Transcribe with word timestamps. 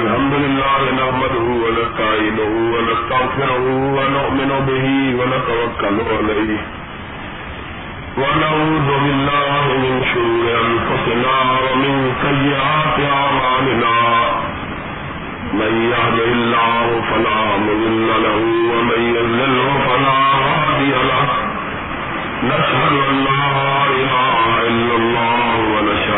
الحمد 0.00 0.34
لله 0.34 0.80
نحمده 1.00 1.46
ونستعينه 1.64 2.52
ونستغفره 2.74 3.64
ونؤمن 3.96 4.50
به 4.68 4.86
ونتوكل 5.18 5.96
عليه. 6.18 6.62
ونعوذ 8.22 8.88
بالله 9.04 9.64
من 9.84 9.94
شرور 10.12 10.46
أنفسنا 10.66 11.36
ومن 11.64 11.94
سيئات 12.26 12.96
أعمالنا. 13.20 13.96
من 15.60 15.72
يهد 15.92 16.18
الله 16.32 16.86
فلا 17.10 17.40
مضل 17.66 18.08
له 18.26 18.40
ومن 18.72 19.00
يضلله 19.16 19.68
فلا 19.88 20.20
هادي 20.46 20.92
له. 21.10 21.26
نشهد 22.50 22.94
أن 23.08 23.14
لا 23.28 23.46
إله 24.00 24.38
إلا 24.70 24.94
الله 25.00 25.56
ونشهد 25.74 26.09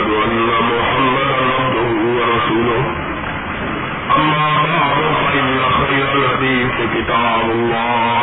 خير 5.92 6.12
الحديث 6.12 6.72
كتاب 6.94 7.50
الله 7.50 8.22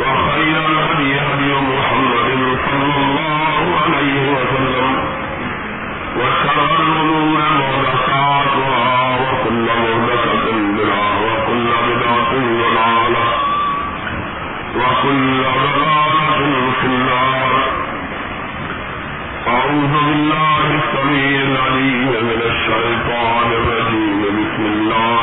وخير 0.00 0.60
الهدي 0.70 1.12
هدي 1.20 1.52
محمد 1.72 2.28
صلى 2.70 2.94
الله 3.04 3.56
عليه 3.84 4.16
وسلم 4.32 4.92
وشر 6.18 6.58
الأمور 6.80 7.40
محدثاتها 7.60 8.88
وكل 9.20 9.66
محدثة 9.84 10.46
بدعة 10.76 11.12
وكل 11.26 11.66
بدعة 11.88 12.32
ضلالة 12.62 13.26
وكل 14.76 15.42
ضلالة 15.56 16.40
في 16.80 16.86
النار 16.86 17.50
أعوذ 19.48 19.92
بالله 20.06 20.64
السميع 20.82 21.40
العليم 21.42 22.08
من 22.28 22.40
الشيطان 22.52 23.46
الرجيم. 23.52 24.20
بسم 24.40 24.64
الله 24.66 25.19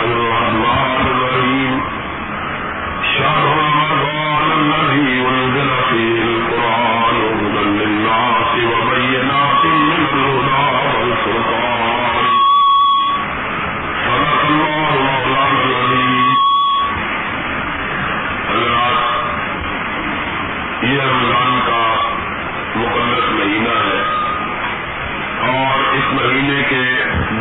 اور 25.48 25.80
اس 25.94 26.14
مہینے 26.14 26.62
کے 26.70 26.82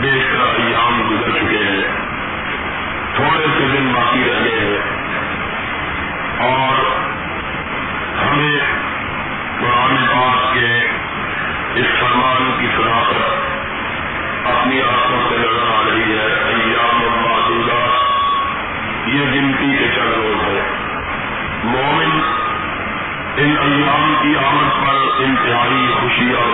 بیشتر 0.00 0.60
ایام 0.60 1.00
گزر 1.10 1.30
چکے 1.30 1.62
ہیں 1.64 1.82
تھوڑے 3.16 3.46
سے 3.58 3.66
دن 3.72 3.92
باقی 3.92 4.22
رہ 4.24 4.44
گئے 4.44 4.60
ہیں 4.60 4.78
اور 6.46 6.84
ہمیں 8.22 8.58
قرآن 9.60 10.05
پاک 10.16 10.54
کے 10.54 10.68
اس 11.80 11.86
فرمان 12.00 12.50
کی 12.60 12.66
صداقت 12.76 14.46
اپنی 14.46 14.80
آنکھوں 14.82 15.18
سے 15.28 15.36
نظر 15.36 15.66
آ 15.70 15.82
رہی 15.86 16.18
ہے، 16.18 16.26
ایام 16.52 17.02
معدودہ 17.24 17.80
یہ 19.06 19.24
گنتی 19.34 19.76
کے 19.78 19.88
چند 19.96 20.12
روز 20.12 20.44
ہے 20.44 20.62
مومن 21.64 22.20
ان 23.36 23.56
ایام 23.62 24.14
کی 24.22 24.36
آمد 24.36 24.70
پر 24.82 25.22
انتہائی 25.24 25.92
خوشی 26.00 26.32
اور 26.32 26.46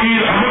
کی 0.00 0.47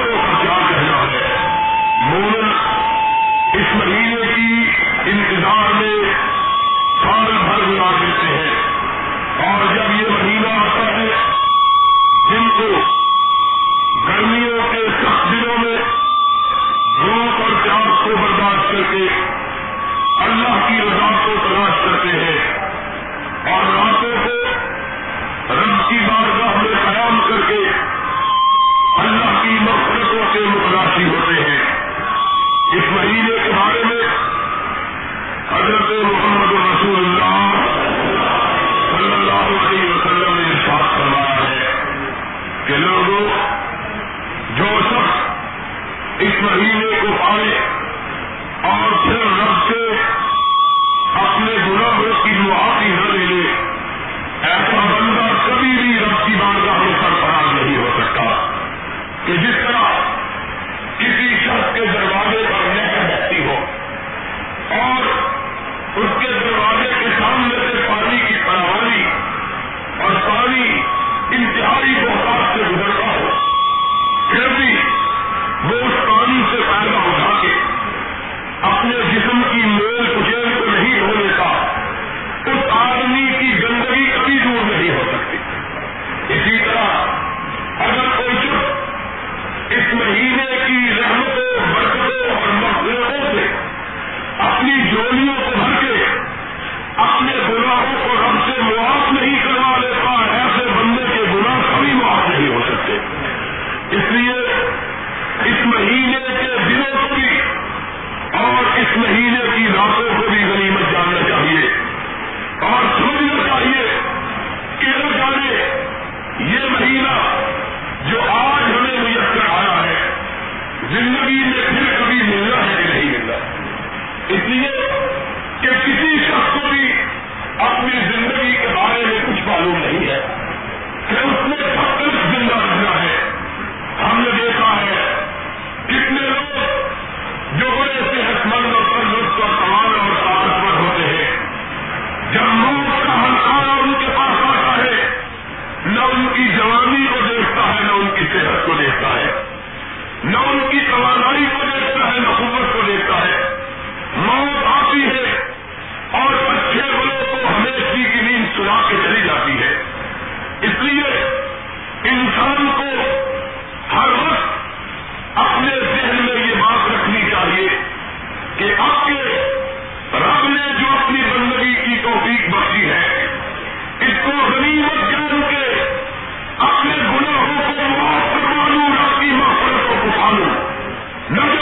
نہ 181.29 181.56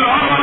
رہتا 0.00 0.35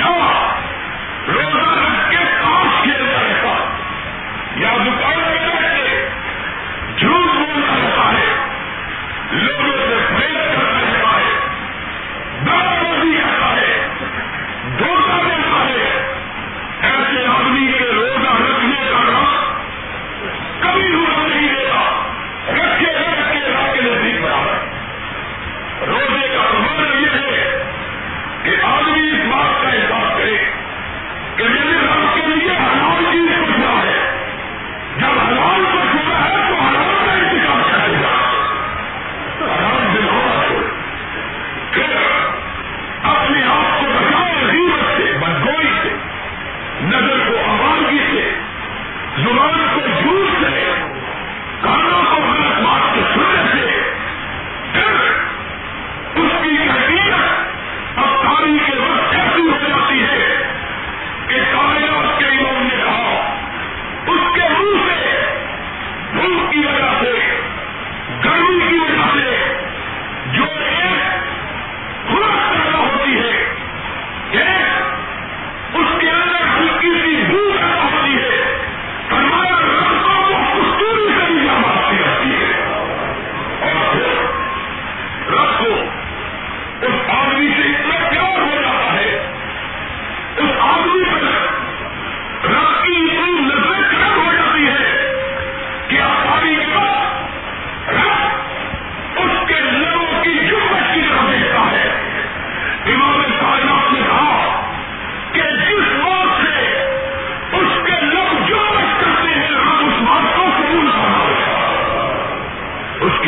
ہے 0.00 0.37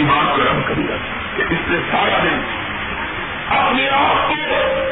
ایمان 0.01 0.27
کو 0.27 0.43
کر 0.69 0.75
دیا 0.75 0.97
کہ 1.37 1.43
اس 1.51 1.69
نے 1.69 1.79
سارا 1.91 2.19
دن 2.25 2.41
اپنے 3.57 3.89
آپ 3.89 4.29
کو 4.29 4.90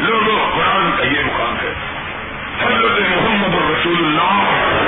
جب 0.00 0.26
میرا 2.58 2.88
جی 2.94 3.02
محمد 3.04 3.54
رسول 3.70 4.04
اللہ 4.04 4.85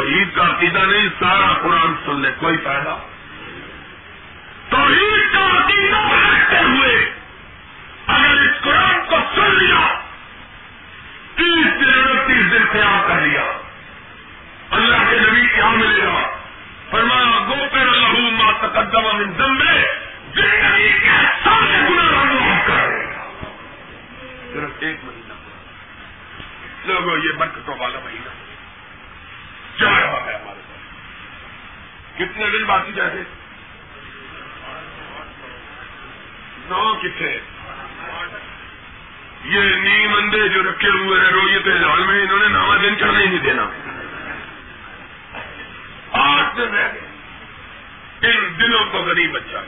توحید 0.00 0.36
کا 0.36 0.42
عقیدہ 0.42 0.78
نہیں، 0.78 1.08
سارا 1.18 1.52
قرآن 1.62 1.94
سن 2.06 2.20
لے 2.20 2.30
کوئی 2.38 2.56
فائدہ؟ 2.56 2.96
توحید 4.70 5.34
کا 5.34 5.44
عقیدہ 5.44 5.96
رکھتے 5.96 6.56
ہوئے 6.56 7.12
اگر 8.06 8.40
اس 8.40 8.60
قرآن 8.60 9.00
کو 9.08 9.16
سن 9.34 9.54
لیا، 9.54 10.00
تیس 11.34 11.80
دن 11.80 12.08
انتیس 12.10 12.52
دن 12.52 12.64
قیام 12.72 13.00
کر 13.08 13.20
لیا، 13.20 13.52
اللہ 14.70 15.10
کے 15.10 15.16
نبی 15.18 15.46
کیا 15.46 15.68
ملے 15.68 16.02
گا 16.02 16.36
فرمایا، 16.90 17.44
گو 17.48 17.68
پھر 17.72 17.88
اللہ 17.88 18.42
ما 18.42 18.52
تقدم 18.52 19.16
من 19.16 19.32
ذنبے 19.32 19.94
زندگی 20.34 20.88
کے 20.88 21.26
سارے 21.44 21.88
گناہ 21.90 22.24
معاف 22.24 22.66
کر 22.66 22.88
دے 22.88 23.04
گا. 23.04 23.28
صرف 24.52 24.70
ایک 24.78 24.96
مہینہ۔ 25.04 25.32
لوگوں، 26.84 27.18
یہ 27.18 27.32
برکتوں 27.32 27.78
والا 27.78 27.98
مہینہ۔ 28.04 28.49
کیا 29.80 29.90
رہا 29.90 30.24
ہے 30.26 30.34
ہمارے 30.34 30.38
پاس 30.46 30.56
کتنے 32.16 32.50
دن 32.50 32.64
باقی 32.64 32.92
جائے 32.92 33.22
نو 36.68 36.94
کتنے 36.94 37.38
یہ 39.44 39.60
نیم 39.60 40.14
اندے 40.14 40.48
جو 40.48 40.62
رکھے 40.62 40.88
ہوئے 40.88 41.20
ہیں، 41.20 41.30
رویت 41.30 41.66
لال 41.66 42.04
میں، 42.04 42.22
انہوں 42.22 42.38
نے 42.38 42.48
نواں 42.48 42.78
دن 42.78 42.94
چڑھنے 43.00 43.24
نہیں 43.24 43.38
دینا۔ 43.38 43.62
آٹھ 46.12 46.56
دن 46.56 46.62
رہ 46.62 46.88
گئے۔ 46.92 47.10
ان 48.28 48.58
دنوں 48.58 48.84
کو 48.92 48.98
غریب 48.98 49.32
بچا 49.32 49.60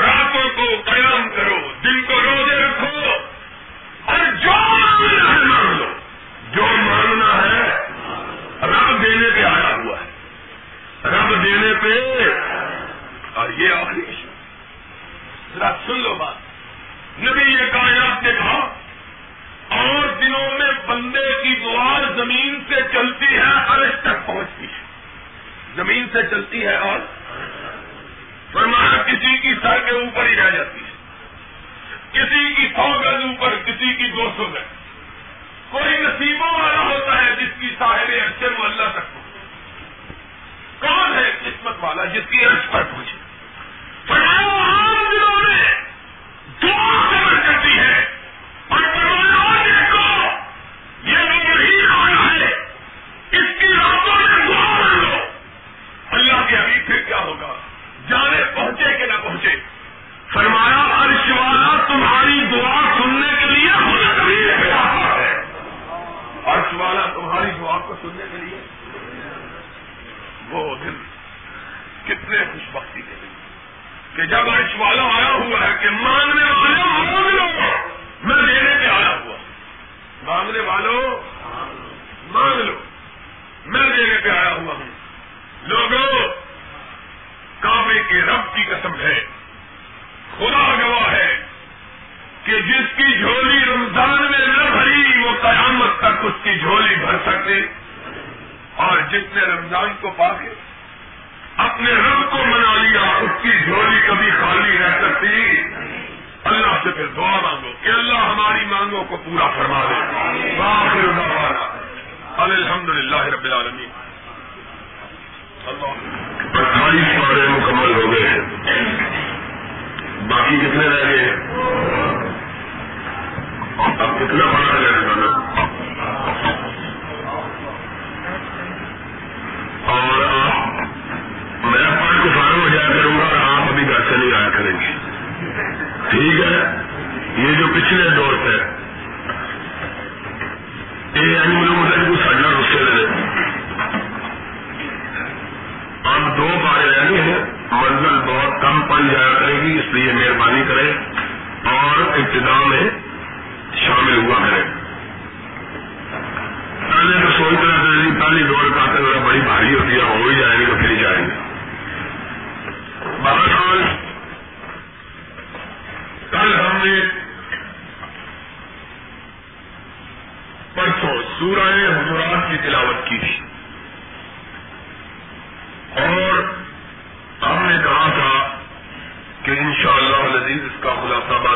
راتوں 0.00 0.48
کو 0.56 0.90
قیام 0.90 1.28
کرو، 1.36 1.72
دن 1.84 2.02
کو 2.02 2.20
روزے 2.20 2.56
رکھو۔ 2.56 3.10
اور 4.04 4.18
جو 4.42 4.50
مانگنا 4.50 5.58
ہے 5.58 5.74
لو 5.78 5.98
جو 6.52 6.66
مانگنا 6.66 7.42
ہے 7.42 7.90
رب 8.62 9.02
دینے 9.02 9.30
پہ 9.34 9.44
آیا 9.44 9.74
ہوا 9.74 10.00
ہے 10.00 10.10
رب 11.04 11.44
دینے 11.44 11.74
پہ۔ 11.82 12.24
اور 13.34 13.50
یہ 13.50 13.74
آخری 13.74 14.00
ذرا 15.54 15.76
سن 15.86 15.98
لو 15.98 16.14
بات۔ 16.14 16.34
نبی 17.18 17.52
یہ 17.52 17.72
کائنات 17.72 18.22
نے 18.22 18.32
کہا، 18.32 18.74
اور 19.68 20.08
دنوں 20.08 20.58
میں 20.58 20.86
بندے 20.86 21.42
کی 21.42 21.54
دعا 21.64 21.98
زمین 22.16 22.60
سے 22.68 22.74
چلتی 22.92 23.24
ہے، 23.24 23.52
عرش 23.68 24.00
تک 24.00 24.26
پہنچتی 24.26 24.64
ہے۔ 24.64 24.80
زمین 25.74 26.06
سے 26.12 26.22
چلتی 26.22 26.66
ہے 26.66 26.76
اور 26.76 27.00
فرمایا 28.52 29.02
کسی 29.02 29.38
کی 29.38 29.54
سر 29.62 29.78
کے 29.80 29.90
اوپر 29.90 30.26
ہی 30.26 30.36
رہ 30.36 30.50
جاتی 30.50 30.80
ہے۔ 30.80 30.90
کسی 32.12 32.54
کی 32.54 32.68
سو 32.76 33.00
گز 33.00 33.22
اوپر، 33.24 33.54
کسی 33.64 33.94
کی 33.94 34.06
دو 34.06 34.32
سو 34.36 34.46
گز۔ 34.54 34.80
کوئی 35.70 35.96
نصیبوں 36.00 36.60
والا 36.60 36.80
ہوتا 36.80 37.24
ہے 37.24 37.34
جس 37.40 37.60
کی 37.60 37.68
ساحل 37.78 38.20
اچھے 38.20 38.48
محلہ 38.58 38.82
تک 38.90 38.94
پہنچے 38.94 39.19
کون 40.80 41.12
ہے 41.14 41.30
قسمت 41.40 41.76
والا 41.80 42.04
جس 42.04 42.30
کی 42.30 42.44
عرض 42.44 42.70
پر 42.70 42.82
پہنچے 42.82 43.18
پڑھاؤ 44.06 44.58
آپ 44.58 45.10
دنوں 45.12 45.42
نے 45.42 45.62
دعا 46.62 46.90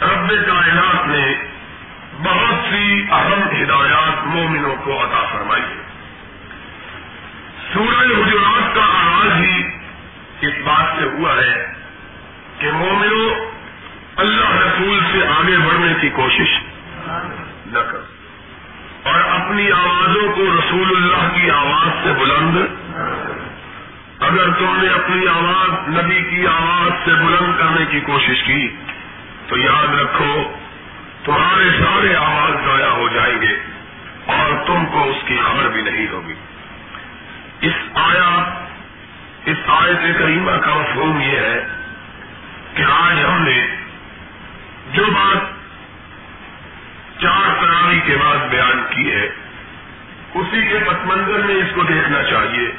رب 0.00 0.30
رب 0.30 0.46
کائنات 0.46 1.06
نے 1.06 1.34
بہت 2.22 2.72
سی 2.72 3.06
اہم 3.10 3.62
ہدایات 3.62 4.26
مومنوں 4.26 4.76
کو 4.84 5.02
عطا 5.02 5.24
فرمائی 5.32 5.62
ہے 5.62 5.82
سورج 7.72 8.12
حجرات 8.12 8.74
کا 8.74 8.82
آغاز 8.82 9.44
ہی 9.44 9.62
اس 10.40 10.52
بات 10.64 10.98
سے 10.98 11.04
ہوا 11.04 11.36
ہے 11.36 11.74
کہ 12.58 12.70
مومنوں 12.72 13.50
اللہ 14.16 14.50
رسول 14.50 15.00
سے 15.12 15.26
آگے 15.26 15.56
بڑھنے 15.56 15.94
کی 16.00 16.08
کوشش 16.08 16.60
نہ 17.66 17.78
کر 17.78 18.00
اور 19.02 19.20
اپنی 19.20 19.72
آوازوں 19.72 20.32
کو 20.36 20.42
رسول 20.42 20.96
اللہ 20.96 21.34
کی 21.34 21.50
آواز 21.50 22.04
سے 22.04 22.12
بلند 22.12 22.56
اگر 24.28 24.50
تم 24.50 24.76
نے 24.82 24.88
اپنی 24.88 25.28
آواز 25.28 25.88
نبی 25.88 26.22
کی 26.30 26.46
آواز 26.46 27.04
سے 27.04 27.10
بلند 27.10 27.58
کرنے 27.58 27.84
کی 27.90 28.00
کوشش 28.00 28.42
کی، 28.42 28.76
تو 29.48 29.56
یاد 29.56 29.94
رکھو، 29.94 30.52
تمہارے 31.24 31.70
سارے 31.78 32.16
آواز 32.16 32.66
ضائع 32.66 32.90
ہو 32.90 33.08
جائیں 33.08 33.42
گے 33.42 33.56
اور 34.26 34.66
تم 34.66 34.86
کو 34.86 35.04
اس 35.04 35.16
کی 35.24 35.36
خبر 35.36 35.68
بھی 35.68 35.82
نہیں 35.82 36.06
ہوگی۔ 36.12 36.34
اس 37.60 37.72
آیا، 37.94 38.60
اس 39.44 39.56
آیت 39.66 40.18
کریمہ 40.18 40.50
کا 40.50 40.74
مفہوم 40.74 41.20
یہ 41.20 41.38
ہے 41.38 41.66
کہ 42.74 42.82
آج 42.82 43.24
ہم 43.24 43.42
نے 43.42 43.66
جو 44.92 45.04
بات 45.06 45.36
چار 47.22 47.62
تراوی 47.62 48.00
کے 48.06 48.16
بعد 48.16 48.36
بیان 48.50 48.82
کی 48.90 49.12
ہے، 49.12 49.30
اسی 50.34 50.66
کے 50.66 50.78
پس 50.86 51.06
منظر 51.06 51.38
میں 51.38 51.54
اس 51.54 51.74
کو 51.74 51.82
دیکھنا 51.82 52.22
چاہیے۔ 52.22 52.72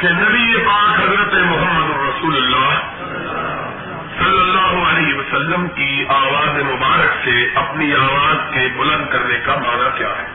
کہ 0.00 0.08
نبی 0.08 0.56
پاک 0.56 1.00
حضرت 1.00 1.34
محمد 1.34 1.90
رسول 2.08 2.36
اللہ 2.36 2.80
صلی 4.18 4.40
اللہ 4.40 4.88
علیہ 4.88 5.14
وسلم 5.14 5.68
کی 5.68 6.04
آواز 6.08 6.62
مبارک 6.62 7.24
سے 7.24 7.48
اپنی 7.54 7.92
آواز 7.94 8.54
کے 8.54 8.68
بلند 8.76 9.12
کرنے 9.12 9.38
کا 9.44 9.54
معنی 9.54 9.98
کیا 9.98 10.08
ہے؟ 10.08 10.26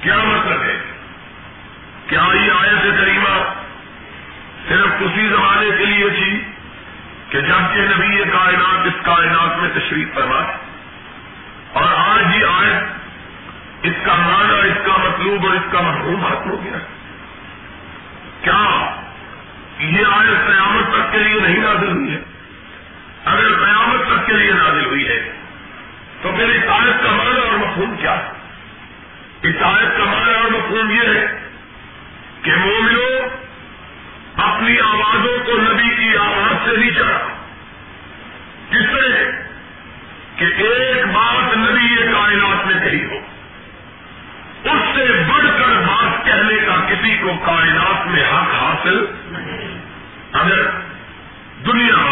کیا 0.00 0.16
مطلب 0.16 0.62
ہے؟ 0.62 0.80
کیا 2.06 2.22
یہ 2.32 2.52
آیت 2.52 3.00
کریمہ 3.00 3.54
صرف 4.68 4.88
اسی 5.00 5.28
زمانے 5.28 5.70
کے 5.78 5.84
لیے 5.84 6.08
تھی 6.10 6.44
کہ 7.28 7.40
جبکہ 7.40 7.80
نبی 7.80 8.16
کائنات 8.32 8.86
اس 8.86 9.04
کائنات 9.04 9.58
میں 9.58 9.70
تشریف 9.74 10.14
فرما 10.14 10.40
اور 11.72 11.84
آج 11.84 12.36
یہ 12.36 12.46
آیت 12.46 12.82
اس 13.82 13.94
کا 14.04 14.14
معنی، 14.14 14.68
اس 14.68 14.86
کا 14.86 14.92
مطلوب 14.96 15.46
اور 15.46 15.54
اس 15.54 15.72
کا 15.72 15.80
مفہوم 15.80 16.26
ختم 16.28 16.50
ہو 16.50 16.64
گیا۔ 16.64 16.76
ہے 16.76 16.99
کیا؟ 18.42 18.96
یہ 19.78 20.04
آیت 20.06 20.46
قیامت 20.46 20.92
تک 20.92 21.12
کے 21.12 21.18
لیے 21.18 21.40
نہیں 21.40 21.58
نازل 21.58 21.90
ہوئی 21.90 22.14
ہے۔ 22.14 22.20
اگر 23.24 23.64
قیامت 23.64 24.06
تک 24.06 24.26
کے 24.26 24.32
لیے 24.32 24.52
نازل 24.52 24.84
ہوئی 24.84 25.08
ہے، 25.08 25.32
تو 26.22 26.32
پھر 26.36 26.48
اس 26.48 26.62
آیت 26.68 27.04
کا 27.04 27.10
معنی 27.10 27.40
اور 27.40 27.58
مفہوم 27.58 27.96
کیا 27.96 28.16
ہے؟ 28.16 28.28
اس 29.42 29.54
آیت 29.62 29.98
کا 29.98 30.04
معنی 30.04 30.34
اور 30.34 30.50
مفہوم 30.50 30.90
یہ 30.90 31.00
ہے 31.00 31.40
کہ 32.42 32.52
مومنوں 32.54 33.40
اپنی 34.36 34.80
آوازوں 34.80 35.38
کو 35.44 35.52
نبی 35.52 35.94
کی 35.94 36.16
آواز 36.16 36.70
سے 36.70 36.76
نہیں 36.76 36.90
چڑھا 36.90 37.28
جس 38.70 38.86
سے 38.86 39.30
کہ 40.36 40.44
ایک 40.44 41.06
بات 41.06 41.56
نبی 41.56 41.94
یہ 41.94 42.12
کائنات 42.12 42.66
میں 42.66 42.90
کہی 42.90 43.04
ہو 43.04 43.16
اس 44.64 44.96
سے 44.96 45.22
بڑھ 45.32 45.46
کر 45.58 45.80
بات 45.86 46.26
کہنے 46.26 46.56
کا 46.66 46.76
کسی 46.88 47.16
کو 47.16 47.32
کائنات 47.44 47.99
میں 48.12 48.22
ہاں 48.22 48.42
حق 48.42 48.54
حاصل 48.54 49.04
اگر 50.32 50.62
دنیا 51.66 52.09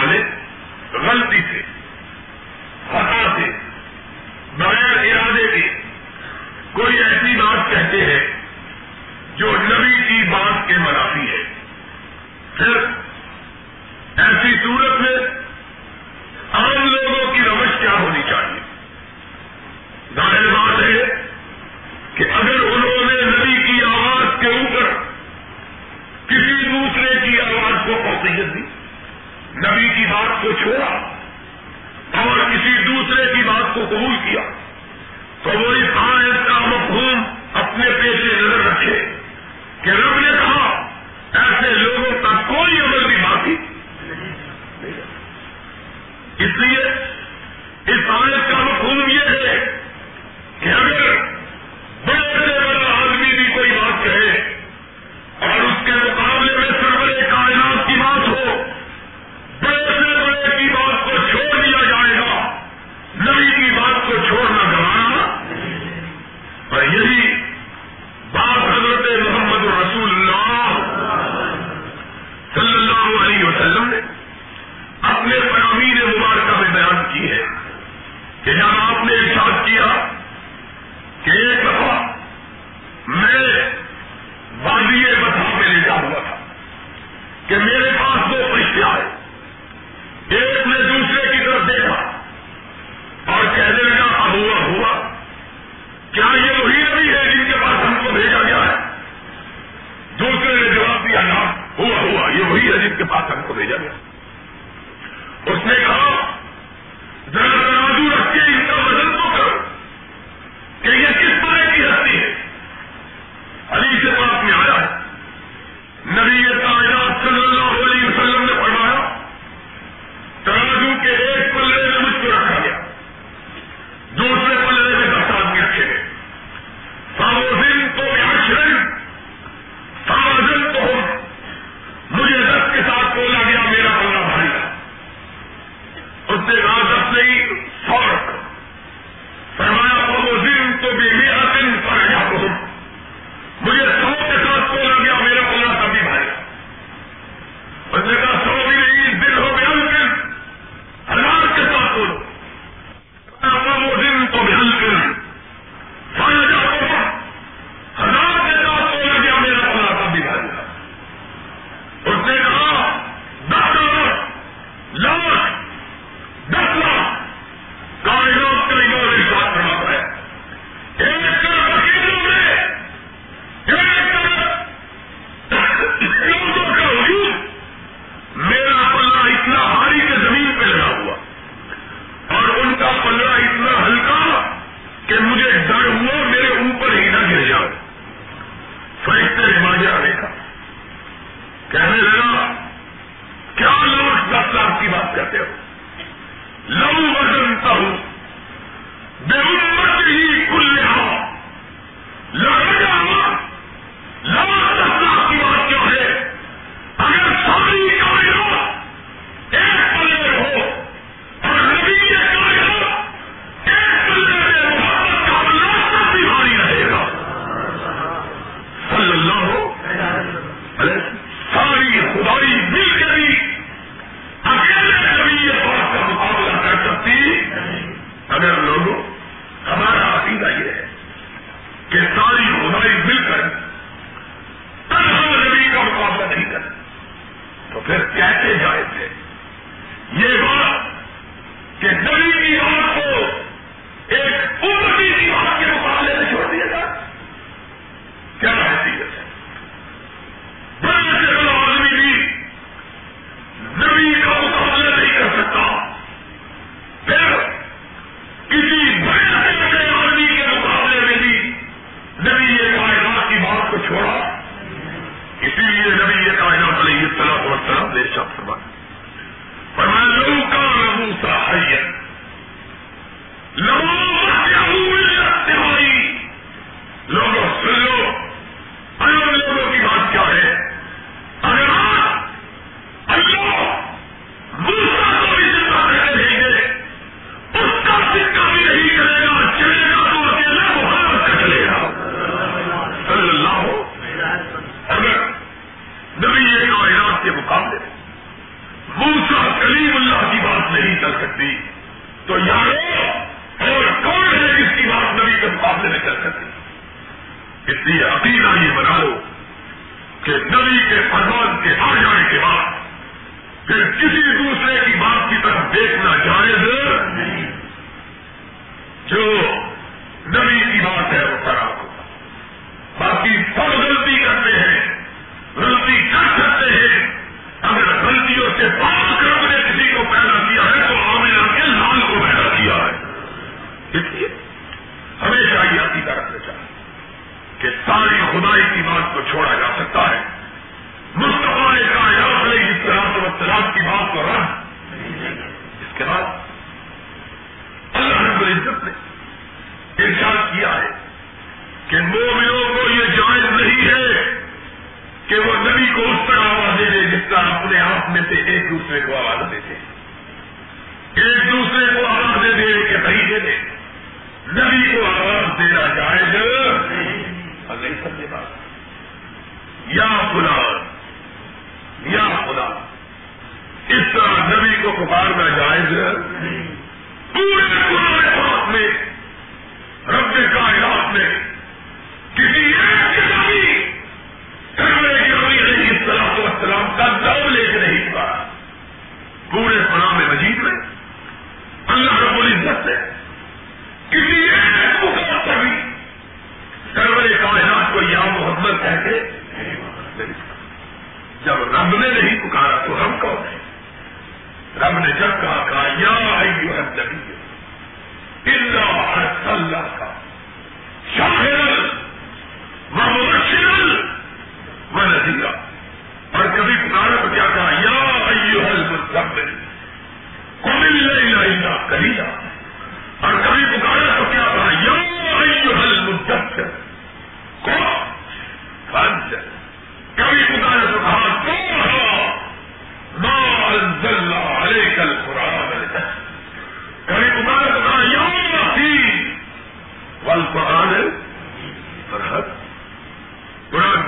کے 328.58 328.68
بعد 328.78 328.97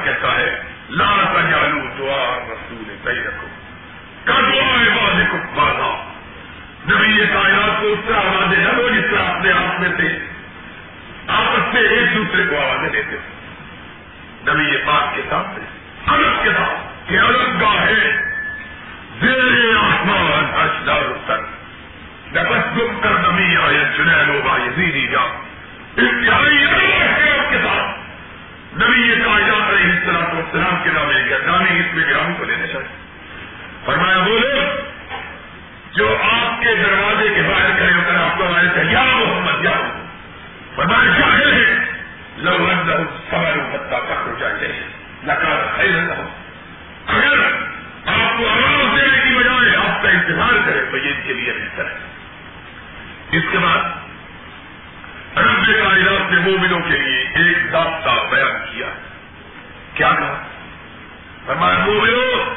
قرآن 0.00 0.14
کہتا 0.14 0.34
ہے، 0.34 0.62
لا 0.90 1.16
تجعلوا 1.32 1.90
دعاء 1.98 2.36
الرسول 2.36 2.96
بینکم 3.04 3.46
کدعاء 4.24 4.96
بعضکم 4.96 5.54
بعضا۔ 5.54 6.12
نبی 6.90 7.20
یہ 7.20 7.24
کائنات 7.32 7.80
کو 7.80 7.86
اس 7.86 7.98
طرح 8.06 8.16
آوازیں 8.16 8.64
نہ 8.64 8.72
دو 8.76 8.88
جس 8.88 9.04
طرح 9.10 9.34
اپنے 9.34 9.52
آپ 9.52 9.80
میں 9.80 9.88
سے 9.96 10.18
آپس 11.26 11.74
میں 11.74 11.82
ایک 11.82 12.16
دوسرے 12.16 12.42
کو 12.50 12.60
آوازیں 12.60 12.88
دیتے۔ 12.88 13.16
تھے 13.16 14.54
نبی 14.54 14.64
یہ 14.64 14.78
بات 14.84 15.16
کے 15.16 15.22
سامنے 15.30 15.64
الگ 16.06 16.44
کے 16.44 16.50
ساتھ۔ 16.50 17.10
کہ 17.10 17.18
الگ 17.18 17.60
گاہ 17.60 17.86
ہے۔ 17.86 18.22
زیر 19.20 19.76
آسمان 19.76 20.60
اشدار 20.60 21.02
اتر 21.02 21.40
نفس 22.32 22.76
گم 22.76 23.00
کر 23.00 23.10
نمی 23.10 23.56
آئے 23.56 23.84
چنین 23.96 24.28
ہوگا 24.28 24.56
یزیدی 24.66 25.06
جا۔ 25.06 25.20
انتہائی 25.96 26.64
الگ 26.64 27.50
کے 27.50 27.58
ساتھ۔ 27.58 27.89
نبی 28.80 29.00
یہ 29.00 29.24
کائنات 29.24 29.70
رہی 29.70 29.90
اس 29.90 29.98
طرح 30.06 30.24
کو 30.30 30.40
سلام 30.52 30.76
کے 30.84 30.90
نام 30.94 31.10
لے 31.10 31.24
گیا 31.24 31.38
گانے 31.46 31.80
اس 31.80 31.94
میں 31.94 32.04
گرامی 32.10 32.34
کو 32.38 32.44
لینا 32.44 32.66
چاہیے۔ 32.66 32.96
فرمایا 33.84 34.18
بولے 34.18 34.82
جو 35.94 36.16
آپ 36.22 36.62
کے 36.62 36.74
دروازے 36.74 37.28
کے 37.34 37.42
باہر 37.42 37.70
کھڑے 37.78 37.92
ہو 37.92 38.00
کر 38.06 38.14
آپ 38.14 38.38
کو 38.38 38.46
ہمارے 38.46 38.66
سے، 38.74 38.92
یا 38.92 39.02
محمد، 39.02 39.64
یا 39.64 40.02
فرمایا، 40.76 41.18
جاہل 41.18 41.52
ہے 41.52 41.74
لو 42.36 42.56
رنگ 42.58 42.90
سمر 43.30 43.58
بتا 43.72 43.98
تک 43.98 44.26
ہو 44.26 44.34
جائے 44.38 44.72
نکار 45.24 45.76
خیر 45.76 45.90
نہ 45.90 46.12
اگر 47.06 47.38
آپ 48.06 48.38
کو 48.38 48.48
آواز 48.48 49.00
دینے 49.00 49.18
کی 49.24 49.34
بجائے 49.34 49.76
آپ 49.76 50.02
کا 50.02 50.08
انتظار 50.08 50.52
کرے 50.66 50.84
تو 50.90 50.96
یہ 50.96 51.10
ان 51.10 51.20
کے 51.26 51.32
لیے 51.32 51.52
بہتر 51.52 51.84
ہے۔ 51.84 51.98
اس 53.30 53.42
کے 53.52 53.58
بعد 53.58 53.99
رب 55.36 55.66
کائنات 55.66 56.32
نے 56.32 56.38
مومنوں 56.38 56.80
کے 56.80 56.98
لیے 56.98 57.20
ایک 57.20 57.70
ضابطہ 57.70 58.34
بیان 58.34 58.66
کیا۔ 58.70 58.86
کیا 59.94 60.10
کہا؟ 60.18 60.42
ہمارے 61.48 61.76
مومنوں 61.76 62.54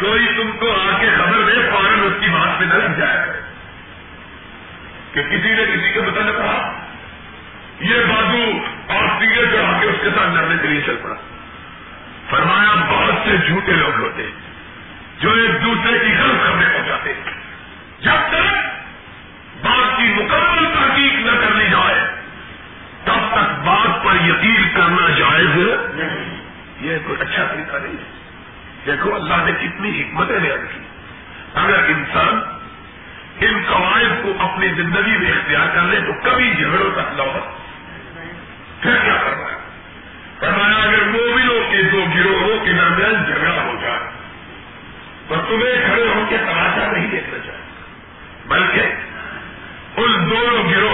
کوئی 0.00 0.26
تم 0.26 0.50
کو 0.60 0.72
آ 0.72 0.98
کے 1.00 1.06
خبر 1.16 1.50
دے، 1.50 1.70
فوراً 1.70 2.00
اس 2.00 2.12
کی 2.20 2.26
بات 2.28 2.60
پہ 2.60 2.64
نہ 2.64 2.74
لگ 2.74 2.98
جائے۔ 2.98 3.40
کہ 5.12 5.22
کسی 5.22 5.54
نے 5.54 5.64
کسی 5.74 5.92
کے 5.92 6.00
بدل 6.00 6.32
کہا، 6.32 6.86
یہ 7.80 7.94
بازو 8.08 8.58
اور 8.86 9.04
سیگے 9.18 9.42
چڑھا 9.52 9.78
کے 9.80 9.86
اس 9.86 9.96
کے 10.02 10.08
ساتھ 10.10 10.34
لڑنے 10.34 10.54
کے 10.62 10.68
لیے 10.68 10.80
چل 10.86 10.96
پڑا۔ 11.02 11.14
فرمایا، 12.30 12.74
بہت 12.88 13.14
سے 13.24 13.36
جھوٹے 13.46 13.72
لوگ 13.72 14.00
ہوتے 14.00 14.30
جو 15.20 15.30
ایک 15.32 15.62
دوسرے 15.62 15.98
کی 15.98 16.14
غلط 16.18 16.42
خبریں 16.42 16.78
پہنچاتے 16.78 17.14
جب 18.00 18.28
تک 18.28 18.54
بات 19.66 19.96
کی 19.96 20.02
مکمل 20.02 20.66
تحقیق 20.74 21.12
نہ 21.12 21.40
کر 21.40 21.51
یقین 24.24 24.68
کرنا 24.74 25.08
جائز 25.18 25.56
یہ 26.80 26.98
کوئی 27.06 27.20
اچھا 27.20 27.44
طریقہ 27.44 27.76
نہیں 27.76 27.92
ہے۔ 27.92 28.10
دیکھو، 28.86 29.14
اللہ 29.14 29.34
نے 29.34 29.52
کتنی 29.52 29.90
حکمتیں 30.00 30.38
بیان 30.38 30.66
کی۔ 30.72 30.80
اگر 31.54 31.78
انسان 31.88 32.40
ان 33.40 33.62
قواعد 33.68 34.22
کو 34.22 34.32
اپنی 34.38 34.68
زندگی 34.68 35.16
میں 35.18 35.32
اختیار 35.32 35.66
کر 35.74 35.82
لے 35.82 36.00
تو 36.00 36.12
کبھی 36.22 36.50
جھگڑوں 36.50 36.90
تک 36.92 37.16
نہ 37.16 37.22
ہو 37.22 37.56
پھر 38.80 38.96
کیا 39.04 39.16
کرنا 39.16 39.52
ہے؟ 39.52 39.58
فرمایا، 40.40 40.76
اگر 40.76 41.02
مومنوں 41.02 41.60
کے 41.70 41.82
دو 41.82 42.04
گروہوں 42.16 42.64
کے 42.64 42.72
درمیان 42.72 43.24
جھگڑا 43.26 43.62
ہو 43.62 43.76
جائے، 43.82 43.98
تو 45.28 45.34
تمہیں 45.48 45.86
کھڑے 45.86 46.06
ہو 46.14 46.24
کے 46.28 46.36
تماشا 46.36 46.92
نہیں 46.92 47.06
دیکھنا 47.10 47.38
چاہیے، 47.46 47.60
بلکہ 48.46 48.82
ان 50.00 50.30
دونوں 50.30 50.72
گروہوں 50.72 50.91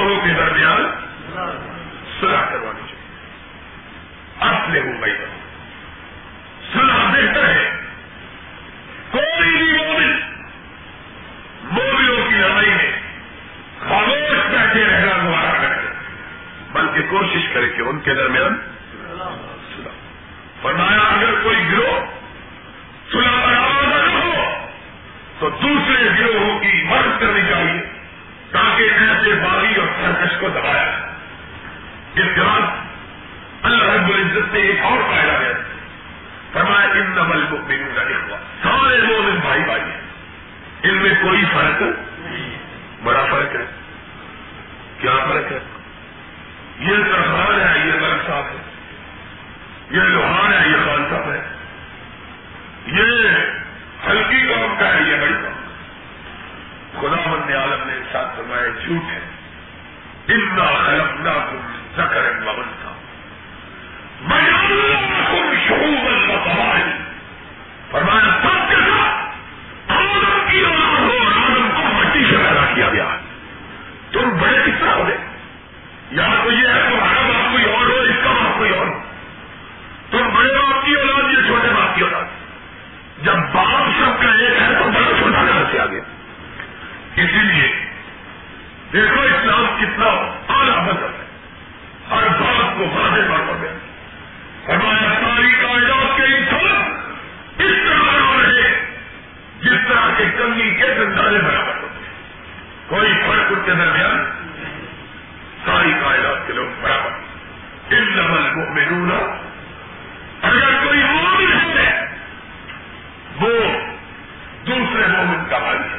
دوسرے 114.99 115.17
مومن 115.17 115.45
کا 115.51 115.59
بھائی 115.59 115.79
ہے۔ 115.79 115.99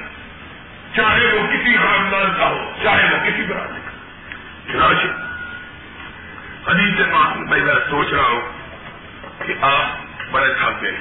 چاہے 0.95 1.26
وہ 1.26 1.47
کسی 1.47 1.78
خاندان 1.78 2.34
کا 2.38 2.47
ہو، 2.47 2.72
چاہے 2.84 3.16
وہ 3.16 3.20
کسی 3.26 3.43
برادری 3.43 3.80
کا۔ 3.86 3.91
چنانچہ، 4.72 5.08
حدیث 6.70 7.08
میں 7.36 7.62
میں 7.62 7.74
سوچ 7.89 8.14
رہا 8.14 8.24
ہوں 8.24 8.41
کہ 9.47 9.54
آپ 9.62 9.86
بڑے 10.32 10.54
تھک 10.54 10.82
گئے 10.82 10.97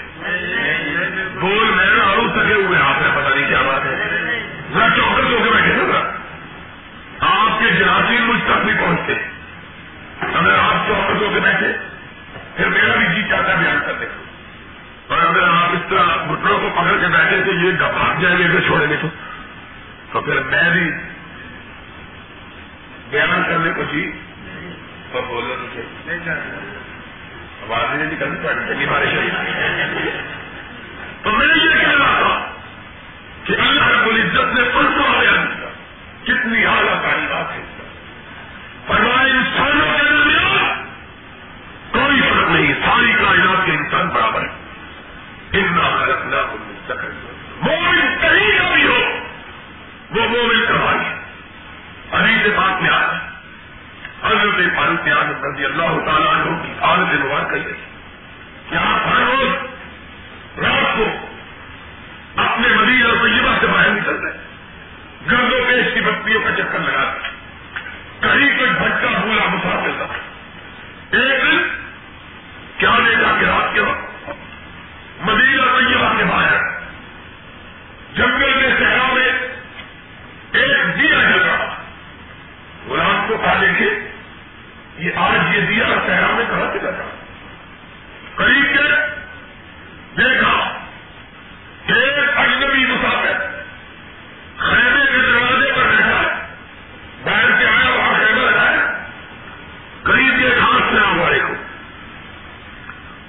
بول 1.40 1.70
میں 1.76 1.86
نہ 1.86 2.02
آؤں 2.02 2.28
سکے 2.28 2.54
ہوئے 2.54 2.78
آپ 2.80 3.02
نے 3.02 3.20
پتا 3.20 3.34
نہیں 3.34 3.48
کیا 3.48 3.62
بات 3.62 3.86
ہے۔ 3.86 3.94
ذرا 4.74 4.88
چوکس 4.96 5.24
ہو 5.24 5.44
کے 5.44 5.50
بیٹھے 5.50 5.72
نا 5.72 5.84
ذرا۔ 5.84 6.10
آپ 7.20 7.60
کے 7.60 7.70
جراثیم 7.70 8.24
مجھ 8.24 8.44
تک 8.44 8.66
نہیں 8.66 8.80
پہنچتے۔ 8.80 9.12
اگر 10.34 10.58
آپ 10.58 10.86
چوکس 10.86 11.22
ہو 11.22 11.30
کے 11.34 11.40
بیٹھے، 11.40 11.68
پھر 12.56 12.68
میرا 12.68 12.94
بھی 12.94 13.06
جی 13.14 13.28
چاہتا 13.28 13.54
بیان 13.54 13.78
کرنے 13.86 14.06
کو۔ 14.06 14.27
اور 15.08 15.18
اگر 15.18 15.42
آپ 15.42 15.72
اس 15.72 15.80
طرح 15.88 16.32
گٹروں 16.32 16.58
کو 16.60 16.68
پکڑ 16.74 16.96
کے 17.00 17.06
بیٹھے 17.06 17.42
تو 17.44 17.52
یہ 17.52 17.72
بھاگ 17.72 18.20
جائیں 18.22 18.38
گے 18.38 18.44
اگر 18.44 18.60
چھوڑیں 18.60 18.90
گے 18.90 18.96
تو۔ 19.00 19.08
تو 20.12 20.20
پھر 20.20 20.40
میں 20.40 20.70
بھی 20.70 20.90
بیان 23.10 23.42
کرنے 23.48 23.70
کو 23.76 23.82
جی 23.92 24.12
تو 25.12 25.22
بولو 25.22 25.54
تو 25.74 25.80
آواز 27.62 27.96
نہیں 27.96 28.12
نکلتی 28.12 28.48
چلی 28.68 28.84
ہمارے 28.84 29.06
شریر 29.06 29.34
تو 31.22 31.30
میں 31.30 31.46
یہ 31.46 31.80
کہنا 31.80 32.12
تھا 32.18 32.52
کہ 33.44 33.52
اللہ 33.52 33.88
رب 33.88 34.08
العزت 34.08 34.54
نے 34.54 34.62
پرسوں 34.74 35.20
بیان 35.20 35.46
کیا 35.46 35.68
کتنی 36.24 36.64
اعلیٰ 36.66 37.02
تعلیمات 37.02 37.52
ہے 37.52 37.62
فرمائے 38.86 39.30
انسانوں 39.30 39.98
کے 39.98 40.04
درمیان 40.04 40.84
کوئی 41.90 42.20
فرق 42.20 42.50
نہیں 42.50 42.72
ساری 42.86 43.12
کائنات 43.12 43.66
کے 43.66 43.72
انسان 43.72 44.08
برابر 44.08 44.40
ہے 44.40 44.56
اتنا 45.52 46.42
ہو 46.42 46.56
مومن 47.60 48.00
کہیں 48.20 48.58
کا 48.58 48.74
بھی 48.74 48.86
ہو، 48.86 49.18
وہ 50.10 50.28
مومن 50.28 50.64
ہے۔ 51.04 51.18
ابھی 52.12 52.34
سے 52.42 52.48
بات 52.48 52.82
میں 52.82 52.90
آج 52.90 53.14
حضرت 54.24 54.76
فاروق 54.76 55.44
رضی 55.44 55.64
اللہ 55.64 56.06
تعالیٰ 56.06 56.34
عنہ 56.34 56.62
کی 56.62 56.72
عادت 56.80 57.24
مبارک 57.24 57.50
کہی 57.50 57.72
کہ 58.70 58.74
آپ 58.74 59.06
ہر 59.06 59.20
روز 59.20 59.48
رات 60.64 60.96
کو 60.96 61.04
اپنے 62.36 62.68
مدیر 62.68 63.06
اور 63.06 63.14
طیبہ 63.14 63.54
سے 63.60 63.66
باہر 63.66 63.88
نکلتے 63.88 64.38
گردوں 65.30 65.60
پیش 65.68 65.94
کی 65.94 66.00
بستیوں 66.00 66.40
کا 66.44 66.50
چکر 66.50 66.78
لگاتے 66.78 67.28
کہیں 68.20 68.58
کوئی 68.58 68.70
بھٹکا 68.70 69.18
بھولا 69.20 69.46
مسافر 69.46 69.90
تھا۔ 69.96 70.06
ایک 71.18 71.42
دن 71.42 71.68
کیا 72.78 72.98
دیکھا 73.06 73.36
کہ 73.40 73.44
رات 73.44 73.74
کے 73.74 73.80
وقت 73.80 73.97
مدینہ 75.20 75.62
اور 75.62 75.80
طیبہ 75.80 76.18
کے 76.18 76.24
باہر۔ 76.24 76.56
جنگل 78.14 78.54
میں، 78.56 78.76
صحرا 78.78 79.12
میں 79.12 79.32
ایک 80.52 80.98
دیا 80.98 81.18
جل 81.30 81.42
رہا۔ 81.42 81.82
غلام 82.88 83.24
کو 83.28 83.36
کہا، 83.36 83.54
دیکھیے، 83.60 84.10
یہ 84.98 85.10
آج 85.16 85.56
یہ 85.56 85.60
دیا 85.60 85.84
صحرا 86.06 86.26
میں 86.26 86.44
کہاں 86.44 86.72
سے 86.72 86.78
لگا 86.78 87.08
قریب 88.34 88.64
کے 88.64 88.82
دیکھا 90.18 90.78
ایک 91.86 92.38
اجنبی 92.38 92.86
مسافر 92.86 93.62
خیمے 94.56 95.06
کے 95.06 95.18
دروازے 95.18 95.72
پر 95.72 95.82
بیٹھا 95.82 96.46
باہر 97.24 97.50
سے 97.58 97.68
آیا 97.68 97.90
وہاں 97.94 98.14
خیمہ 98.14 98.50
لگایا 98.50 99.04
قریب 100.02 100.34
کے 100.38 100.60
ہاتھ 100.60 100.94
سے 100.94 101.00
آم 101.06 101.20
والے 101.20 101.38
کو 101.38 101.54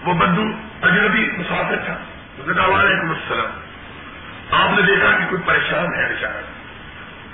وہ 0.03 0.13
بدو 0.13 0.43
اجنبی 0.81 1.29
مسافر 1.37 1.75
تھا۔ 1.85 1.97
وعلیکم 2.67 3.09
السلام۔ 3.09 3.59
آپ 4.51 4.69
نے 4.69 4.81
دیکھا 4.81 5.17
کہ 5.17 5.25
کوئی 5.29 5.41
پریشان 5.45 5.85
ہے 5.85 6.09
بیچارہ۔ 6.09 6.41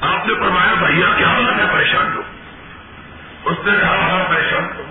آپ 0.01 0.27
نے 0.27 0.33
فرمایا، 0.33 0.73
بھیا، 0.73 1.07
کیا 1.17 1.27
بات 1.27 1.59
ہے؟ 1.59 1.73
پریشان 1.73 2.13
ہو۔ 2.15 2.21
اس 3.45 3.57
نے 3.65 3.71
کہا 3.81 3.95
ہاں 3.95 4.29
پریشان 4.29 4.63
ہو۔ 4.77 4.83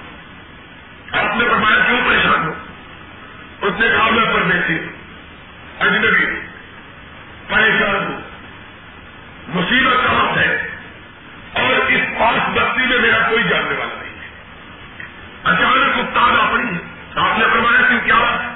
آپ 1.18 1.36
نے 1.36 1.44
فرمایا، 1.48 1.76
کیوں 1.86 2.00
پریشان 2.06 2.48
ہو؟ 2.48 2.52
اس 3.62 3.72
نے 3.78 3.88
کہا، 3.88 4.10
میں 4.10 4.34
پردیسی 4.34 4.78
ہوں، 4.78 4.92
اجنبی 5.80 6.24
ہوں، 6.24 6.40
پریشان 7.48 8.12
ہوں۔ 8.12 8.20
مصیبت 9.48 10.04
کہاں 10.04 10.36
ہے 10.36 10.68
اور 11.52 11.90
اس 11.90 12.18
پاس 12.18 12.48
بستی 12.48 12.86
میں 12.86 12.98
میرا 12.98 13.18
کوئی 13.30 13.44
جاننے 13.44 13.74
والا 13.78 14.02
نہیں 14.02 14.14
ہے۔ 14.14 14.28
اچانک 15.44 15.98
افتاد 15.98 16.52
پڑی 16.52 16.68
ہے 16.68 16.94
آپ 17.14 17.38
نے 17.38 17.44
فرمایا 17.44 17.80
کیوں 17.88 18.00
کیا 18.04 18.52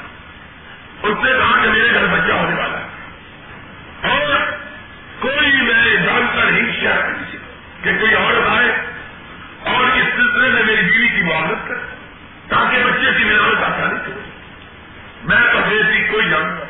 اس 1.02 1.24
نے 1.24 1.32
کہا 1.32 1.64
کہ 1.64 1.70
میرے 1.70 1.94
گھر 1.94 2.06
بچہ 2.06 2.32
ہونے 2.32 2.60
والا 2.60 2.78
ہے۔ 2.78 2.88
اور 4.08 4.36
کوئی 5.18 5.62
میں 5.62 5.96
جانتا 5.96 6.50
نہیں 6.50 6.80
شاید 6.80 7.36
کہ 7.84 7.98
کوئی 8.00 8.14
عورت 8.14 8.48
آئے 8.48 8.72
اور 9.74 9.84
اس 9.84 10.04
سلسلے 10.16 10.48
میں 10.48 10.62
میری 10.62 10.82
بیوی 10.82 11.08
کی 11.08 11.22
معاونت 11.22 11.68
کرے 11.68 11.96
تاکہ 12.48 12.84
بچے 12.84 13.18
کی 13.18 13.24
ملاوٹ 13.24 13.56
آسانی 13.56 13.98
سے 14.06 14.20
میں 15.24 15.54
پردیسی 15.54 16.08
کوئی 16.10 16.28
جانتا 16.30 16.64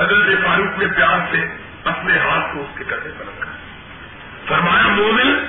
حضرت 0.00 0.46
فاروق 0.46 0.78
نے 0.78 0.86
پیار 0.96 1.18
سے 1.30 1.44
اپنے 1.84 2.18
ہاتھ 2.18 2.54
کو 2.54 2.60
اس 2.60 2.78
کے 2.78 2.84
کندھے 2.84 3.10
پر 3.18 3.24
رکھا۔ 3.26 3.50
فرمایا، 4.46 4.86
مومن 4.86 5.44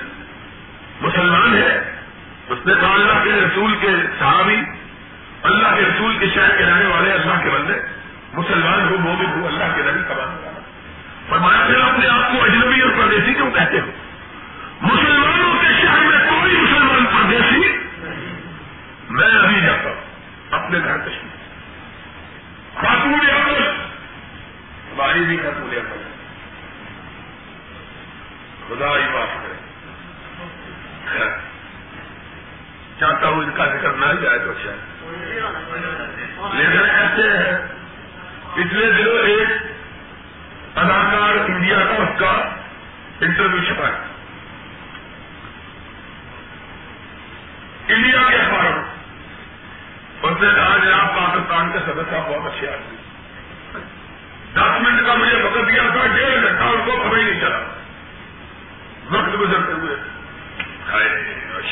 مسلمان 1.02 1.58
ہے۔ 1.58 1.96
اس 2.50 2.60
نے 2.66 2.74
کہا، 2.82 2.94
اللہ 2.94 3.24
کے 3.24 3.32
رسول 3.32 3.76
کے 3.82 3.88
صحابی 4.20 4.62
اللہ 5.44 5.76
کے 5.76 5.82
رسول 5.82 6.18
کے 6.20 6.26
شہر 6.36 6.58
کے 6.58 6.66
رہنے 6.66 6.86
والے 6.86 7.12
اللہ 7.12 7.44
کے 7.44 7.50
بندے، 7.50 7.74
مسلمان 8.34 8.90
ہو، 8.90 8.98
مومن 8.98 9.26
ہو، 9.26 9.48
اللہ 9.48 9.76
کے 9.76 9.82
نبی 9.82 10.02
کا 10.08 10.14
والا 10.14 10.60
فرمایا، 11.30 11.66
پھر 11.68 11.80
اپنے 11.82 12.08
آپ 12.08 12.32
کو 12.32 12.44
اجنبی 12.44 12.82
اور 12.82 12.92
پردیسی 12.98 13.34
کیوں 13.34 13.52
کہتے 13.52 13.80
ہو؟ 13.80 13.92
مسلمانوں 14.82 15.54
کے 15.62 15.68
شہر 15.82 16.00
میں 16.00 16.30
کوئی 16.30 16.58
مسلمان 16.58 17.06
پردیسی 17.06 17.78
میں 19.10 19.40
ابھی 19.40 19.62
جاتا۔ 19.62 19.90
ہوں 19.90 20.02
اپنے 20.52 20.80
گھر 20.80 20.98
تشریف 20.98 21.38
خاتون 22.82 23.20
ہماری 24.92 25.20
بھی 25.20 25.38
خاتون 25.38 25.70
خدا 28.68 28.90
ہی 28.98 29.10
معاف 29.12 29.34
کرے۔ 29.36 29.54
چاہتا 33.00 33.28
ہوں 33.28 33.44
ان 33.44 33.52
کا 33.58 33.66
ذکر 33.66 33.92
نہ 33.92 34.22
جائے 34.22 34.40
تو 34.40 34.54
شاید 34.64 34.97
ایسے 36.90 37.58
پچھلے 38.54 38.92
دنوں 38.92 39.28
ایک 39.28 39.48
اداکار 40.76 41.36
انڈیا 41.46 41.78
کا 41.78 42.04
اس 42.04 42.20
کا 42.20 42.50
انٹرویو 43.22 43.64
چھپا 43.64 43.88
ہے۔ 43.88 44.06
انڈیا 47.88 48.22
کے 48.30 48.36
اخباروں 48.36 48.84
اس 50.22 50.42
نے 50.42 50.48
کہا 50.56 50.78
جناب 50.78 51.16
پاکستان 51.16 51.72
کے 51.72 51.80
صدر 51.80 52.04
صاحب 52.10 52.28
بہت 52.28 52.54
اچھے 52.54 52.68
آدمی 52.70 52.98
دس 54.54 54.82
منٹ 54.82 55.06
کا 55.06 55.16
مجھے 55.16 55.42
وقت 55.42 55.68
دیا 55.68 55.84
تھا، 55.92 56.08
ڈیڑھ 56.08 56.44
گھنٹہ 56.44 56.64
ان 56.64 56.82
کو 56.86 57.04
خبر 57.04 57.18
ہی 57.18 57.24
نہیں 57.24 57.40
چلا۔ 57.40 57.60
وقت 59.12 59.40
گزرتے 59.40 59.72
ہوئے۔ 59.72 59.96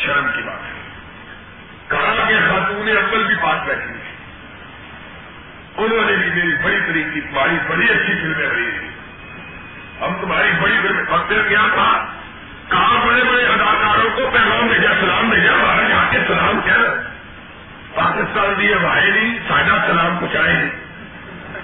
شرم 0.05 0.27
کی 0.35 0.41
بات 0.41 0.59
ہے 0.59 0.81
کہا 1.87 2.25
کہ 2.27 2.35
خاتون 2.35 2.89
اول 2.89 3.23
بھی 3.23 3.35
بات 3.67 3.77
بیٹھی 3.77 4.15
انہوں 5.77 6.05
نے 6.05 6.15
بھی 6.15 6.27
میری 6.27 6.63
بڑی 6.63 6.79
طریقے 6.87 7.21
تمہاری 7.21 7.57
بڑی 7.67 7.85
اچھی 7.89 8.13
فلمیں 8.13 8.49
بنی 8.49 8.71
تھی 8.79 8.87
ہم 10.01 10.13
تمہاری 10.21 10.49
بڑی 10.61 10.75
فلم 10.81 11.01
وقت 11.09 11.29
کیا 11.29 11.61
تھا؟ 11.73 12.05
کہاں 12.69 13.05
بڑے 13.05 13.23
بڑے 13.23 13.45
اداکاروں 13.45 14.09
کو 14.15 14.29
پیغام 14.33 14.67
بھیجا، 14.67 14.89
سلام 14.99 15.29
بھیجا؟ 15.29 15.53
ہمارا 15.53 15.87
جا 15.87 16.11
کے 16.11 16.17
سلام 16.27 16.59
کیا؟ 16.63 16.75
پاکستان 17.93 18.53
دیے 18.59 18.75
بھائی 18.75 19.11
نہیں، 19.11 19.39
ساڈا 19.47 19.87
سلام 19.87 20.17
پہنچائے 20.19 20.53
نہیں۔ 20.53 20.69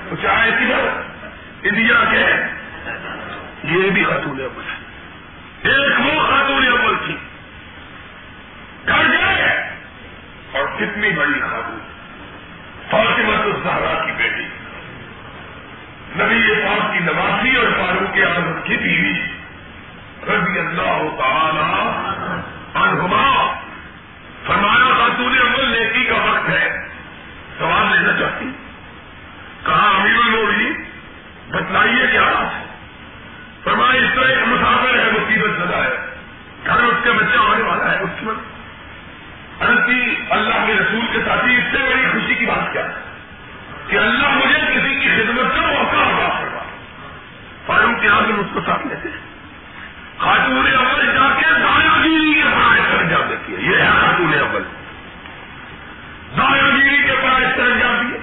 پہنچائے 0.09 0.51
کدھر؟ 0.51 1.01
انڈیا 1.63 2.03
کے۔ 2.11 2.25
یہ 3.63 3.89
بھی 3.89 4.03
خاتون 4.03 4.39
اول 4.39 4.63
ایک 5.63 5.99
وہ 5.99 6.27
خاتون 6.27 6.67
اول 6.67 6.95
تھی۔ 7.05 7.15
گھر 8.87 9.03
گئے۔ 9.11 9.69
اور 10.51 10.67
کتنی 10.79 11.09
بڑی 11.09 11.39
خاتون 11.39 11.90
فاطمہ 12.91 13.35
الزہرا 13.35 14.05
کی 14.05 14.11
بیٹی، 14.17 14.43
نبی 16.15 16.53
پاک 16.65 16.93
کی 16.93 16.99
نواسی 16.99 17.55
اور 17.55 17.65
فاروق 17.77 18.17
اعظم 18.17 18.61
کی 18.63 18.77
بیوی، 18.77 19.13
رضی 20.27 20.59
اللہ 20.59 21.21
تعالی 21.21 21.59
عنہما۔ 22.75 23.53
فرمایا 24.45 24.87
خاتون 24.97 25.37
عمل 25.37 25.71
نیکی 25.71 26.03
کا 26.03 26.15
وقت 26.15 26.49
ہے 26.49 26.87
سوال 27.57 27.87
لینا 27.91 28.19
چاہتی۔ 28.19 28.45
کہا 29.65 29.89
امیر 29.99 30.15
الموڑی 30.25 30.73
بتلائیے 31.49 32.07
کیا 32.11 32.49
فرمایا، 33.63 34.01
اس 34.01 34.15
طرح 34.15 34.27
ایک 34.27 34.47
مسافر 34.47 34.99
ہے، 34.99 35.11
مصیبت 35.11 35.57
زدہ 35.57 35.75
ہے۔ 35.75 36.05
گھر 36.65 36.83
اس 36.83 37.03
کے 37.03 37.11
بچہ 37.11 37.37
آنے 37.39 37.63
والا 37.63 37.91
ہے، 37.91 37.99
اس 37.99 38.23
کی 39.66 40.16
اللہ 40.30 40.66
کے 40.68 40.74
رسول 40.74 41.05
کے 41.12 41.20
ساتھی 41.26 41.57
اس 41.57 41.64
سے 41.72 41.78
بڑی 41.78 42.05
خوشی 42.12 42.36
کی 42.36 42.45
بات 42.45 42.74
کیا؟ 42.74 42.88
کہ 43.88 43.97
اللہ 43.97 44.30
مجھے 44.30 44.59
کسی 44.59 44.99
کی 44.99 45.09
خدمت 45.09 45.55
کا 45.55 45.62
موقع 45.62 45.95
ہوگا 45.95 46.64
فاروق 47.66 48.01
کے 48.01 48.09
آگے 48.09 48.34
اس 48.34 48.45
کو 48.53 48.59
ساتھ 48.66 48.88
لیتے 48.88 49.09
خاتون 50.18 50.57
اول 50.57 51.05
جا 51.05 51.36
کے 51.39 51.45
دایا 51.49 51.97
گیری 52.03 52.34
کے 52.34 52.43
پڑھائی 52.43 52.82
سر 52.91 52.99
انجام 52.99 53.22
دیتی 53.30 53.55
ہے۔ 53.55 53.72
یہ 53.72 53.78
ہے 53.78 53.89
خاتون 54.01 54.34
اول۔ 54.39 54.64
دایا 56.38 56.70
گیری 56.78 57.03
کے 57.03 57.14
پڑھائی 57.24 57.45
سر 57.55 57.72
انجام 57.72 58.07
دیے۔ 58.07 58.20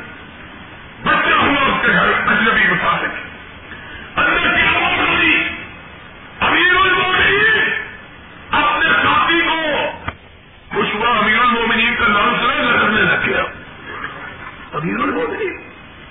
امیر 14.79 15.01
المومنین۔ 15.01 15.59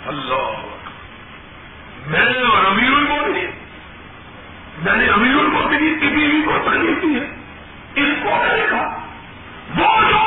اللہ 0.06 0.66
میں 2.08 2.26
اور 2.44 2.66
امیر 2.66 2.92
المومنین۔ 2.92 3.50
میں 4.78 4.98
نے 4.98 5.08
امیر 5.08 5.36
المومنین 5.36 6.00
کی 6.00 6.08
بیوی 6.08 6.42
کو 6.46 6.58
تعلیم 6.66 6.96
کی 7.02 7.20
ہے۔ 7.20 7.36
اس 7.96 8.24
کو 8.24 8.30
دیکھا 8.30 9.00
وہ 9.78 10.10
جو 10.10 10.27